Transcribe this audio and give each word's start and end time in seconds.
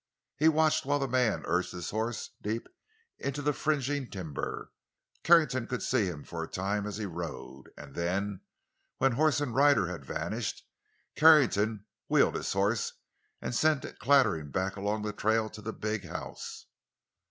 He 0.35 0.49
watched 0.49 0.83
while 0.83 0.97
the 0.97 1.07
man 1.07 1.43
urged 1.45 1.73
his 1.73 1.91
horse 1.91 2.31
deep 2.41 2.67
into 3.19 3.43
the 3.43 3.53
fringing 3.53 4.09
timber. 4.09 4.71
Carrington 5.21 5.67
could 5.67 5.83
see 5.83 6.07
him 6.07 6.23
for 6.23 6.41
a 6.43 6.47
time 6.47 6.87
as 6.87 6.97
he 6.97 7.05
rode, 7.05 7.65
and 7.77 7.93
then, 7.93 8.41
when 8.97 9.11
horse 9.11 9.39
and 9.39 9.53
rider 9.53 9.85
had 9.85 10.03
vanished, 10.03 10.67
Carrington 11.15 11.85
wheeled 12.07 12.33
his 12.33 12.51
horse 12.51 12.93
and 13.43 13.53
sent 13.53 13.85
it 13.85 13.99
clattering 13.99 14.49
back 14.49 14.75
along 14.75 15.03
the 15.03 15.13
trail 15.13 15.51
to 15.51 15.61
the 15.61 15.71
big 15.71 16.09
house. 16.09 16.65